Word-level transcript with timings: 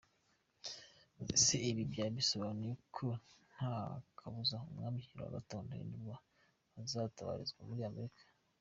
Ese 1.35 1.55
ibi 1.69 1.83
byaba 1.91 2.11
bisobanuye 2.17 2.73
ko 2.95 3.07
nta 3.53 3.73
kabuza 4.17 4.57
umwami 4.69 5.05
Kigeli 5.07 5.37
V 5.47 5.49
Ndahindurwa 5.65 6.15
azatabarizwa 6.81 7.61
muri 7.69 7.83
Amerika? 7.91 8.21